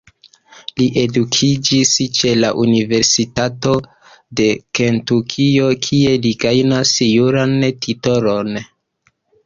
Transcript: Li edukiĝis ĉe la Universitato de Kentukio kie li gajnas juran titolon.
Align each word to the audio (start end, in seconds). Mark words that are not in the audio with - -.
Li 0.79 0.85
edukiĝis 1.01 1.91
ĉe 2.21 2.31
la 2.39 2.49
Universitato 2.63 3.75
de 4.41 4.49
Kentukio 4.81 5.71
kie 5.89 6.19
li 6.27 6.35
gajnas 6.49 6.99
juran 7.13 7.59
titolon. 7.87 8.65